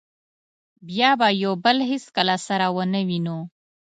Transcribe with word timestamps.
بیا 0.87 1.11
به 1.19 1.27
یو 1.43 1.53
بل 1.63 1.77
هېڅکله 1.91 2.35
سره 2.47 2.65
و 2.75 2.77
نه 2.93 3.01
وینو. 3.07 3.39